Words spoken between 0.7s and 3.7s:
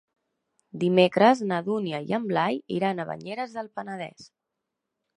Dimecres na Dúnia i en Blai iran a Banyeres